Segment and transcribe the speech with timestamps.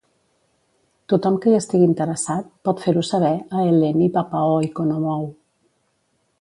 [1.13, 5.33] Tothom que hi estigui interessat pot fer-ho saber a Eleni Papaoikonomou.